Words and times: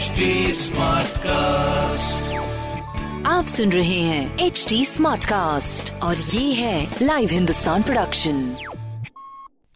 HD 0.00 0.26
Smartcast. 0.58 2.20
आप 3.26 3.46
सुन 3.46 3.72
रहे 3.72 4.00
हैं 4.00 4.38
एच 4.38 4.66
डी 4.68 4.84
स्मार्ट 4.84 5.24
कास्ट 5.24 5.92
और 6.02 6.16
ये 6.16 6.52
है 6.52 6.94
लाइव 7.02 7.28
हिंदुस्तान 7.32 7.82
प्रोडक्शन 7.82 8.56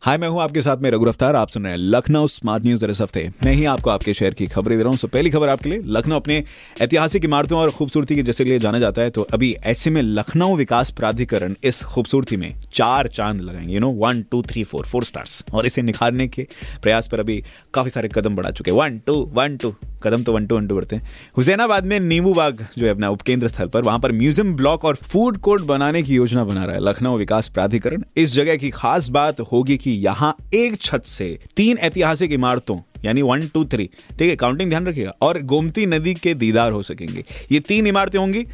हाय 0.03 0.19
मैं 0.19 0.29
हूँ 0.29 0.41
आपके 0.43 0.63
साथ 0.63 0.77
में 0.77 0.91
रघु 0.91 1.05
रफ्तार। 1.05 1.37
आप 1.37 1.49
सुन 1.49 1.63
रहे 1.63 1.73
हैं 1.73 1.79
लखनऊ 1.79 2.27
स्मार्ट 2.27 2.65
न्यूज़ 2.65 2.85
इस 2.87 3.01
हफ़्ते। 3.01 3.31
मैं 3.45 3.53
ही 3.53 3.65
आपको 3.65 3.91
आपके 3.91 4.15
शहर 4.15 4.31
की 4.31 4.47
खबरें 4.47 4.77
दे 4.79 4.83
रहा 4.83 4.91
हूँ। 4.91 4.97
सो 4.97 5.09
पहली 5.09 5.31
खबर 5.31 5.49
आपके 5.49 5.71
लिए 5.71 5.83
लखनऊ 5.87 6.17
अपने 6.17 6.43
ऐतिहासिक 6.83 7.25
इमारतों 7.25 7.59
और 7.59 7.71
खूबसूरती 7.71 8.17
के 8.17 8.23
जैसे 8.23 8.45
लिए 8.45 8.59
जाना 8.59 8.79
जाता 8.79 9.03
है 9.03 9.11
तो 9.11 9.23
अभी 9.23 9.53
ऐसे 9.65 9.91
में 9.91 10.03
लखनऊ 10.03 10.57
विकास 10.57 10.91
प्राधिकरण 10.91 11.55
इस 11.65 11.83
खूबसूरती 11.83 12.37
में 12.37 12.55
चार 12.73 13.09
चाँद 13.09 13.41
लगाएँगे। 13.41 13.75
You 13.75 13.81
know 13.81 13.91
one 14.03 14.23
two 14.23 14.43
three 14.43 14.65
four 14.65 14.87
four 14.87 15.05
stars 15.05 15.45
और 15.55 15.67
इसे 15.67 15.83
निखारने 15.83 16.29
के 16.29 16.47
प्रयास 16.83 17.09
पर 17.09 17.21
अभी 17.21 17.43
काफ़ी 17.75 17.91
सारे 17.91 18.09
कदम 18.09 18.35
बढ़ा 18.35 18.51
चुके 18.51 18.71
वन 18.71 18.99
टू 19.07 19.15
वन 19.35 19.57
टू 19.57 19.75
कदम 20.05 20.23
तो 20.23 20.33
वन 20.33 20.47
टू 20.47 20.57
वन 20.57 20.67
टू 20.69 20.75
बढ़ते 20.75 20.97
हैं। 20.97 21.11
हुसैनाबाद 21.37 21.85
में 21.85 21.99
नींबू 22.01 22.33
बाग 22.35 22.67
जो 22.79 22.87
है 22.87 22.93
अपना 22.93 23.09
उपकेंद्र 23.11 23.49
स्थल 23.49 23.67
पर, 23.67 23.83
वहाँ 23.83 23.99
पर 23.99 24.13
म्यूज़ियम 24.13 24.55
ब्लॉक 24.57 24.85
और 24.85 24.97
फ़ूड 24.97 25.39
कोर्ट 25.39 25.63
बनाने 25.65 26.03
की 26.03 26.15
योजना 26.15 26.45
बना 26.45 26.65
रहा 26.65 26.75
है। 26.75 26.83
लखनऊ 26.83 27.17
विकास 27.19 27.49
प्राधिकरण, 27.49 28.03
इस 28.17 28.33
जगह 28.33 28.57
की 28.57 28.71
खास 28.71 29.09
बात 29.09 29.41
होगी 29.43 29.77
कि 29.77 29.91
यहाँ 29.91 30.35
एक 30.55 30.81
छत 30.81 31.05
से 31.07 31.39
तीन 31.57 31.79
ऐतिहासिक 31.79 32.33
इमारतों, 32.33 32.79
यानी 33.05 33.23
वन 33.23 33.47
टू 33.47 33.65
थ्री, 33.65 33.87
ठीक 34.11 34.29
है 34.29 34.37
काउंटिंग 34.37 34.71
ध्यान 34.71 34.87
रखिएगा, 34.87 35.13
और 35.23 35.43
गोमती 35.45 35.87
नदी 35.87 36.15
के 36.15 36.35
दीदार 36.35 36.73
हो 36.73 36.83
सकेंगे। 36.83 37.25
ये 37.53 37.61
तीन 37.61 37.87
इमारतें 37.87 38.19
होंगी। 38.19 38.45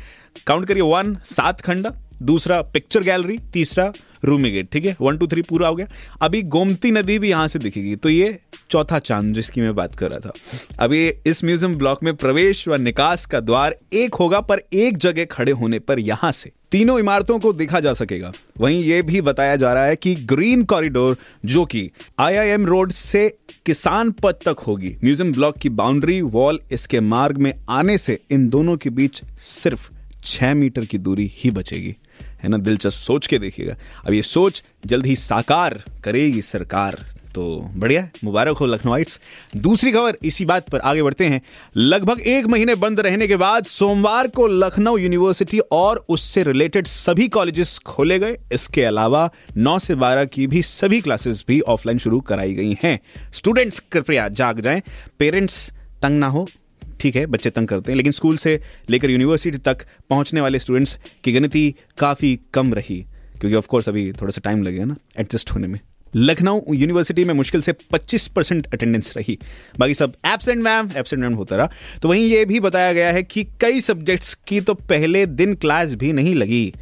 काउंट 0.46 0.66
करिए 0.66 0.82
वन 0.84 1.16
सात 1.30 1.60
खंडा, 1.60 1.92
दूसरा 2.22 2.60
पिक्चर 2.64 3.02
गैलरी 3.02 3.38
तीसरा 3.52 3.92
रूमी 4.24 4.50
गेट 4.50 4.68
ठीक 4.72 4.84
है? 4.84 4.96
वन 5.00 5.16
टू 5.16 5.26
थ्री 5.26 5.42
पूरा 5.42 5.68
हो 5.68 5.74
गया। 5.74 5.86
अभी 6.22 6.42
गोमती 6.44 6.90
नदी 6.90 7.18
भी 7.18 7.30
यहाँ 7.30 7.48
से 7.48 7.58
दिखेगी। 7.58 7.94
तो 7.96 8.08
ये 8.08 8.38
चौथा 8.70 8.98
चाँद 8.98 9.34
जिसकी 9.34 9.60
मैं 9.60 9.74
बात 9.74 9.94
कर 9.94 10.10
रहा 10.10 10.18
था। 10.20 10.32
अभी 10.78 11.06
इस 11.26 11.44
म्यूज़ियम 11.44 11.74
ब्लॉक 11.74 12.02
में 12.02 12.14
प्रवेश 12.16 12.66
व 12.68 12.76
निकास 12.76 13.26
का 13.26 13.40
द्वार 13.40 13.76
एक 13.92 14.14
होगा, 14.14 14.40
पर 14.40 14.62
एक 14.72 14.98
जगह 14.98 15.24
खड़े 15.24 15.52
होने 15.52 15.78
पर 15.78 15.98
यहाँ 16.00 16.32
से 16.32 16.52
तीनों 16.72 16.98
इमारतों 16.98 17.38
को 17.38 17.52
देखा 17.52 17.78
जा 17.80 17.92
सकेगा। 17.92 18.30
वहीं 18.60 18.82
ये 18.82 19.00
भी 19.02 19.20
बताया 19.20 19.54
जा 19.56 19.72
रहा 19.72 19.84
है 19.84 19.96
कि 19.96 20.14
ग्रीन 20.24 20.62
कॉरिडोर, 20.64 21.16
जो 21.44 21.64
कि 21.64 21.88
आईआईएम 22.18 22.66
रोड 22.66 22.92
से 22.92 23.28
किसान 23.66 24.10
पद 24.12 24.38
तक 24.44 24.60
होगी, 24.66 24.96
म्यूज़ियम 25.04 25.32
ब्लॉक 25.32 25.58
की 25.58 25.68
बाउंड्री 25.70 26.20
वॉल 26.22 26.60
इसके 26.72 27.00
मार्ग 27.00 27.38
में 27.38 27.52
आने 27.68 27.98
से 27.98 28.18
इन 28.30 28.48
दोनों 28.48 28.76
के 28.76 28.90
बीच 28.90 29.22
सिर्फ़ 29.40 29.88
छह 30.24 30.54
मीटर 30.54 30.84
की 30.84 30.98
दूरी 30.98 31.30
ही 31.34 31.50
बचेगी। 31.50 31.94
है 32.42 32.48
ना, 32.48 32.56
दिलचस्प 32.56 32.98
सोच 32.98 33.26
के 33.26 33.38
देखिएगा। 33.38 33.76
अब 34.06 34.12
ये 34.12 34.22
सोच 34.22 34.62
जल्द 34.86 35.06
ही 35.06 35.16
साकार 35.16 35.82
करेगी 36.04 36.42
सरकार। 36.42 36.98
तो 37.34 37.70
बढ़िया, 37.76 38.08
मुबारक 38.24 38.56
हो 38.56 38.66
लखनऊइट्स 38.66 39.20
दूसरी 39.56 39.92
खबर, 39.92 40.16
इसी 40.22 40.44
बात 40.44 40.68
पर 40.68 40.80
आगे 40.80 41.02
बढ़ते 41.02 41.26
हैं। 41.26 41.42
लगभग 41.76 42.20
एक 42.20 42.46
महीने 42.46 42.74
बंद 42.74 43.00
रहने 43.00 43.28
के 43.28 43.36
बाद 43.36 43.64
सोमवार 43.64 44.28
को 44.28 44.46
लखनऊ 44.46 44.96
यूनिवर्सिटी 44.96 45.58
और 45.58 46.04
उससे 46.08 46.42
रिलेटेड 46.42 46.86
सभी 46.86 47.28
कॉलेजेस 47.28 47.78
खोले 47.78 48.18
गए। 48.18 48.36
इसके 48.52 48.84
अलावा 48.84 49.30
9 49.56 49.78
से 49.78 49.94
12 49.94 50.24
की 50.24 50.46
भी 50.46 50.62
सभी 50.62 51.00
क्लासेस 51.00 51.44
भी 51.48 51.60
ऑफलाइन 51.60 51.98
शुरू 51.98 52.20
कराई 52.20 52.54
गई 52.54 52.76
हैं। 52.84 53.00
स्टूडेंट्स, 53.32 53.82
कृपया 53.92 54.28
जाग 54.28 54.60
जाएँ। 54.60 54.82
पेरेंट्स, 55.18 55.72
तंग 56.02 56.18
ना 56.18 56.26
हो। 56.26 56.48
ठीक 57.00 57.16
है, 57.16 57.26
बच्चे 57.26 57.50
तंग 57.50 57.68
करते 57.68 57.92
हैं, 57.92 57.96
लेकिन 57.96 58.12
स्कूल 58.12 58.36
से 58.36 58.60
लेकर 58.90 59.10
यूनिवर्सिटी 59.10 59.58
तक 59.58 59.78
पहुँचने 60.10 60.40
वाले 60.40 60.58
स्टूडेंट्स 60.58 60.98
की 61.24 61.32
गिनती 61.32 61.74
काफ़ी 61.98 62.40
कम 62.54 62.74
रही, 62.74 63.06
क्योंकि 63.40 63.54
ऑफ़ 63.54 63.66
कोर्स 63.66 63.88
अभी 63.88 64.12
थोड़ा 64.12 64.30
सा 64.30 64.40
टाइम 64.44 64.62
लगेगा 64.62 64.84
ना 64.84 64.96
एडजस्ट 65.18 65.50
होने 65.50 65.66
में। 65.66 65.80
लखनऊ 66.16 66.60
यूनिवर्सिटी 66.74 67.24
में 67.24 67.34
मुश्किल 67.34 67.60
से 67.60 67.72
25 67.72 68.28
परसेंट 68.28 68.66
अटेंडेंस 68.66 69.12
रही। 69.16 69.38
बाकी 69.78 69.94
सब 69.94 70.12
एबसेंट 70.26 70.62
मैम 70.62 70.90
एबसेंट 70.96 71.22
मैम 71.22 71.34
होता 71.34 71.56
रहा। 71.56 71.70
तो 72.02 72.08
वहीं 72.08 72.26
ये 72.26 72.44
भी 72.44 72.60
बताया 72.60 72.92
गया 72.92 73.12
है 73.12 73.22
कि 73.22 73.44
कई 73.44 73.80
सब्जेक्ट्स 73.80 74.34
की 74.34 74.60
तो 74.60 74.74
पहले 74.74 75.26
दिन 75.26 75.54
क्लास 75.54 75.94
भी 75.94 76.12
नहीं 76.12 76.34
लगी। 76.34 76.72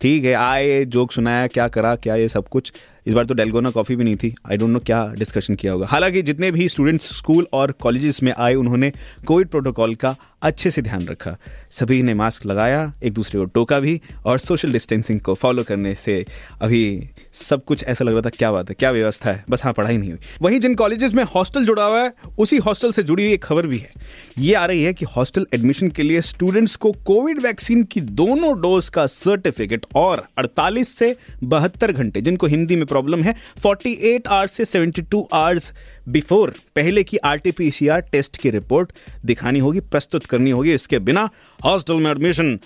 ठीक 0.00 0.24
है, 0.24 0.32
आए, 0.32 0.84
जोक 0.84 1.12
सुनाया, 1.12 1.46
क्या 1.46 1.68
करा, 1.68 1.96
क्या 1.96 2.16
ये 2.16 2.28
सब 2.28 2.48
कुछ। 2.48 2.72
इस 3.06 3.14
बार 3.14 3.24
तो 3.24 3.34
डेलगोना 3.34 3.70
कॉफ़ी 3.70 3.96
भी 3.96 4.04
नहीं 4.04 4.16
थी। 4.16 4.34
आई 4.50 4.56
डोंट 4.56 4.70
नो 4.70 4.78
क्या 4.78 5.04
डिस्कशन 5.18 5.54
किया 5.54 5.72
होगा। 5.72 5.86
हालाँकि 5.86 6.22
जितने 6.22 6.50
भी 6.50 6.68
स्टूडेंट्स 6.68 7.16
स्कूल 7.16 7.46
और 7.52 7.72
कॉलेजेस 7.72 8.22
में 8.22 8.32
आए, 8.38 8.54
उन्होंने 8.54 8.92
कोविड 9.26 9.48
प्रोटोकॉल 9.48 9.94
का 9.94 10.16
अच्छे 10.42 10.70
से 10.70 10.82
ध्यान 10.82 11.06
रखा। 11.06 11.36
सभी 11.70 12.02
ने 12.02 12.14
मास्क 12.14 12.46
लगाया, 12.46 12.92
एक 13.02 13.12
दूसरे 13.12 13.40
को 13.40 13.44
टोका 13.44 13.80
भी 13.80 14.00
और 14.24 14.38
सोशल 14.38 14.72
डिस्टेंसिंग 14.72 15.20
को 15.20 15.34
फॉलो 15.34 15.62
करने 15.62 15.94
से 15.94 16.26
अभी 16.60 17.08
सब 17.32 17.64
कुछ 17.64 17.84
ऐसा 17.84 18.04
लग 18.04 18.12
रहा 18.12 18.22
था, 18.22 18.28
क्या 18.28 18.52
बात 18.52 18.68
है, 18.68 18.76
क्या 18.78 18.90
व्यवस्था 18.90 19.30
है? 19.30 19.44
बस 19.50 19.64
हाँ 19.64 19.72
पढ़ाई 19.72 19.96
नहीं 19.96 20.10
हुई। 20.10 20.18
वहीं 20.42 20.60
जिन 20.60 20.74
कॉलेजेस 20.74 21.14
में 21.14 21.24
हॉस्टल 21.24 21.64
जुड़ा 21.64 21.84
हुआ 21.84 22.02
है, 22.02 22.12
उसी 22.38 22.56
हॉस्टल 22.56 22.92
से 22.92 23.02
जुड़ी 23.02 23.24
हुई 23.24 23.32
एक 23.32 23.44
खबर 23.44 23.66
भी 23.66 23.78
है। 23.78 23.90
ये 24.38 24.54
आ 24.54 24.64
रही 24.66 24.82
है 24.82 24.94
कि 24.94 25.04
हॉस्टल 25.04 25.46
एडमिशन 25.54 25.88
के 25.88 26.02
लिए 26.02 26.20
स्टूडेंट्स 26.20 26.76
को 26.76 26.92
कोविड 26.92 27.42
वैक्सीन 27.42 27.82
की 27.82 28.00
दोनों 28.00 28.60
डोज 28.60 28.88
का 28.88 29.06
सर्टिफिकेट 29.06 29.86
और 29.94 30.26
48 30.38 30.88
से 30.88 31.16
बहत्तर 31.44 31.92
घंटे, 31.92 32.20
जिनको 32.20 32.46
हिंदी 32.46 32.76
में 32.76 32.86
प्रॉब्लम 32.90 33.22
है। 33.22 33.34
48 33.62 34.28
आवर्स 34.28 34.52
से 34.52 34.64
72 34.64 35.24
आवर्स 35.32 35.72
बिफोर 36.08 36.54
पहले 36.76 37.04
की 37.04 37.16
आरटीपीसीआर 37.24 38.00
टेस्ट 38.12 38.36
की 38.36 38.50
रिपोर्ट 38.50 38.92
दिखानी 39.24 39.58
होगी, 39.58 39.80
प्रस्तुत 39.80 40.26
करनी 40.26 40.50
होगी। 40.50 40.74
इसके 40.74 40.98
बिना 41.00 41.28
हॉस्टल 41.64 41.94
में 41.94 42.10
एडमिशन 42.10 42.58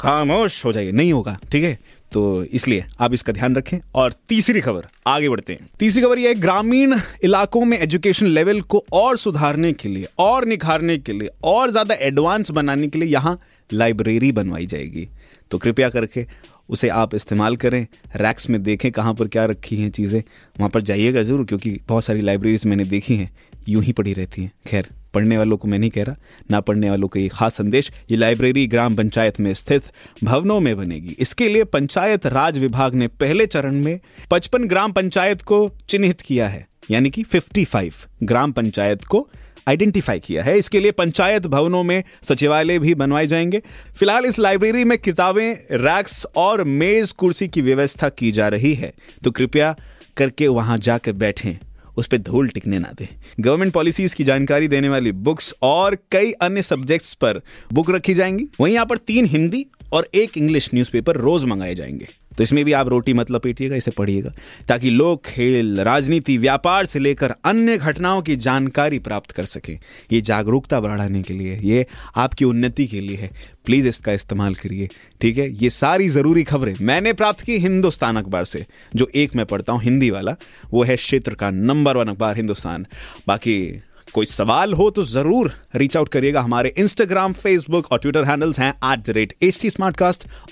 खामोश 0.00 0.64
हो 0.64 0.72
जाएगी 0.72 0.92
नहीं 0.92 1.12
होगा, 1.12 1.38
ठीक 1.52 1.64
है? 1.64 1.78
तो 2.12 2.44
इसलिए 2.44 2.84
आप 3.00 3.14
इसका 3.14 3.32
ध्यान 3.32 3.56
रखें। 3.56 3.78
और 3.94 4.14
तीसरी 4.28 4.60
खबर, 4.60 4.86
आगे 5.06 5.28
बढ़ते 5.28 5.52
हैं। 5.52 5.68
तीसरी 5.78 6.02
खबर 6.02 6.18
यह 6.18 6.28
है, 6.28 6.34
ग्रामीण 6.34 6.94
इलाकों 7.24 7.64
में 7.64 7.78
एजुकेशन 7.78 8.26
लेवल 8.26 8.60
को 8.62 8.84
और 8.92 9.16
सुधारने 9.16 9.72
के 9.72 9.88
लिए, 9.88 10.06
और 10.18 10.46
निखारने 10.46 10.98
के 10.98 11.12
लिए, 11.12 11.30
और 11.44 11.70
ज़्यादा 11.70 11.94
एडवांस 11.96 12.50
बनाने 12.50 12.88
के 12.88 12.98
लिए 12.98 13.08
यहाँ 13.08 13.38
लाइब्रेरी 13.70 14.32
बनवाई 14.32 14.66
जाएगी। 14.66 15.08
तो 15.50 15.58
कृपया 15.58 15.88
करके 15.88 16.26
उसे 16.70 16.88
आप 16.90 17.14
इस्तेमाल 17.14 17.56
करें, 17.56 17.86
रैक्स 18.16 18.48
में 18.50 18.62
देखें 18.62 18.90
कहाँ 18.92 19.14
पर 19.14 19.28
क्या 19.28 19.44
रखी 19.44 19.76
हैं 19.76 19.90
चीज़ें। 19.90 20.20
वहाँ 20.20 20.70
पर 20.70 20.82
जाइएगा 20.82 21.22
ज़रूर, 21.22 21.44
क्योंकि 21.44 21.78
बहुत 21.88 22.04
सारी 22.04 22.20
लाइब्रेरीज 22.20 22.66
मैंने 22.66 22.84
देखी 22.84 23.16
हैं, 23.16 23.30
यूँ 23.68 23.82
ही 23.82 23.92
पड़ी 23.92 24.12
रहती 24.12 24.42
हैं। 24.42 24.52
खैर 24.66 24.88
पढ़ने 25.14 25.38
वालों 25.38 25.56
को 25.56 25.68
मैं 25.68 25.78
नहीं 25.78 25.90
कह 25.90 26.04
रहा, 26.04 26.16
ना 26.50 26.60
पढ़ने 26.60 26.90
वालों 26.90 27.08
का 27.08 27.20
ये 27.20 27.28
खास 27.28 27.54
संदेश, 27.54 27.92
ये 28.10 28.16
लाइब्रेरी 28.16 28.66
ग्राम 28.66 28.96
पंचायत 28.96 29.40
में 29.40 29.54
स्थित 29.54 29.82
भवनों 30.24 30.60
में 30.60 30.76
बनेगी। 30.76 31.16
इसके 31.18 31.48
लिए 31.48 31.64
पंचायत 31.64 32.26
राज 32.26 32.58
विभाग 32.58 32.94
ने 32.94 33.08
पहले 33.08 33.46
चरण 33.46 33.84
में 33.84 34.00
55 34.30 34.66
ग्राम 34.66 34.92
पंचायत 34.92 35.42
को 35.42 35.70
चिन्हित 35.88 36.20
किया 36.20 36.48
है, 36.48 36.68
यानी 36.90 37.10
कि 37.10 37.22
55 37.22 38.06
ग्राम 38.22 38.52
पंचायत 38.52 39.04
को 39.04 39.28
आइडेंटिफाई 39.68 40.20
किया 40.20 40.42
है। 40.42 40.58
इसके 40.58 40.80
लिए 40.80 40.90
पंचायत 40.90 41.46
भवनों 41.46 41.82
में 41.82 42.04
सचिवालय 42.22 42.78
भी 42.78 42.94
बनवाए 42.94 43.26
जाएँगे। 43.26 43.62
फ़िलहाल 43.96 44.24
इस 44.24 44.38
लाइब्रेरी 44.38 44.84
में 44.84 44.98
किताबें, 44.98 45.54
रैक्स 45.72 46.26
और 46.36 46.64
मेज 46.64 47.12
कुर्सी 47.12 47.48
की 47.48 47.60
व्यवस्था 47.60 48.08
की 48.08 48.32
जा 48.32 48.48
रही 48.48 48.74
है। 48.74 48.92
तो 49.24 49.30
कृपया 49.30 49.76
करके 50.16 50.48
वहाँ 50.48 50.78
जाकर 50.78 51.12
बैठें। 51.12 51.58
उस 51.96 52.06
पर 52.06 52.18
धूल 52.18 52.48
टिकने 52.48 52.78
ना 52.78 52.92
दे। 52.98 53.08
गवर्नमेंट 53.40 53.72
पॉलिसीज़ 53.72 54.16
की 54.16 54.24
जानकारी 54.24 54.68
देने 54.68 54.88
वाली 54.88 55.12
बुक्स 55.12 55.54
और 55.62 55.96
कई 56.12 56.32
अन्य 56.32 56.62
सब्जेक्ट्स 56.62 57.14
पर 57.14 57.40
बुक 57.72 57.90
रखी 57.90 58.14
जाएँगी। 58.14 58.46
वहीं 58.60 58.74
यहाँ 58.74 58.86
पर 58.86 58.98
तीन 58.98 59.26
हिंदी 59.26 59.66
और 59.92 60.08
एक 60.14 60.38
इंग्लिश 60.38 60.70
न्यूज़पेपर 60.74 61.16
रोज 61.16 61.44
मंगाए 61.44 61.74
जाएँगे। 61.74 62.06
तो 62.38 62.42
इसमें 62.42 62.64
भी 62.64 62.72
आप 62.72 62.88
रोटी 62.88 63.12
मत 63.12 63.30
लपेटिएगा 63.30 63.76
इसे 63.76 63.90
पढ़िएगा। 63.90 64.32
ताकि 64.68 64.90
लोग 64.90 65.24
खेल, 65.26 65.80
राजनीति, 65.80 66.38
व्यापार 66.38 66.86
से 66.86 66.98
लेकर 66.98 67.34
अन्य 67.44 67.76
घटनाओं 67.78 68.22
की 68.22 68.36
जानकारी 68.36 68.98
प्राप्त 68.98 69.30
कर 69.30 69.44
सकें। 69.44 69.78
ये 70.12 70.20
जागरूकता 70.20 70.80
बढ़ाने 70.80 71.22
के 71.22 71.34
लिए, 71.34 71.58
ये 71.62 71.86
आपकी 72.16 72.44
उन्नति 72.44 72.86
के 72.86 73.00
लिए 73.00 73.16
है। 73.16 73.30
प्लीज़ 73.64 73.88
इसका 73.88 74.12
इस्तेमाल 74.12 74.54
करिए, 74.54 74.88
ठीक 75.20 75.38
है? 75.38 75.50
ये 75.52 75.70
सारी 75.70 76.08
ज़रूरी 76.08 76.44
खबरें 76.44 76.74
मैंने 76.80 77.12
प्राप्त 77.12 77.40
की 77.40 77.56
हिंदुस्तान 77.58 78.16
अखबार 78.16 78.44
से, 78.44 78.66
जो 78.96 79.10
एक 79.14 79.34
मैं 79.36 79.46
पढ़ता 79.46 79.72
हूँ, 79.72 79.82
हिंदी 79.82 80.10
वाला, 80.10 80.36
वो 80.72 80.82
है 80.84 80.96
क्षेत्र 80.96 81.34
का 81.34 81.50
नंबर 81.50 81.96
वन 81.96 82.08
अखबार, 82.08 82.36
हिंदुस्तान। 82.36 82.86
बाकी 83.28 83.82
कोई 84.16 84.26
सवाल 84.26 84.72
हो 84.74 84.88
तो 84.90 85.02
ज़रूर 85.04 85.52
रीच 85.76 85.96
आउट 85.96 86.08
करिएगा। 86.08 86.40
हमारे 86.40 86.72
इंस्टाग्राम 86.78 87.32
फेसबुक 87.42 87.92
और 87.92 87.98
ट्विटर 87.98 88.24
हैंडल्स 88.24 88.58
हैं 88.60 88.72
at 88.92 89.06
the 89.06 89.16
rate 89.16 89.32
H 89.42 89.60
T 89.62 89.70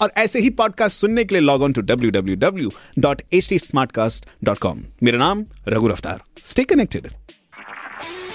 और 0.02 0.12
ऐसे 0.16 0.40
ही 0.40 0.50
पॉडकास्ट 0.60 1.00
सुनने 1.00 1.24
के 1.24 1.34
लिए 1.34 1.42
log 1.42 1.62
on 1.62 1.72
to 1.72 1.80
W 1.82 2.10
W 2.10 2.36
W 2.46 2.70
dot 2.98 3.22
H 3.32 3.48
T 3.48 3.58
smart 3.58 3.92
cast 3.92 4.26
dot 4.44 4.58
com 4.58 4.84
मेरा 5.02 5.18
नाम 5.18 5.44
रघु 5.68 5.88
रफ्तार। 5.88 6.20
स्टे 6.46 6.64
कनेक्टेड 6.64 7.08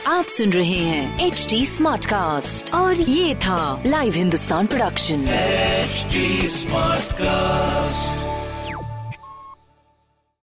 आप 0.07 0.25
सुन 0.25 0.51
रहे 0.53 0.77
हैं 0.77 1.25
एच 1.25 1.45
टी 1.49 1.65
स्मार्ट 1.65 2.05
कास्ट 2.05 2.73
और 2.75 3.01
ये 3.01 3.35
था 3.45 3.59
live 3.85 4.13
Hindustan 4.13 4.67
production 4.67 5.25
HD 5.89 6.25
Smartcast. 6.55 8.28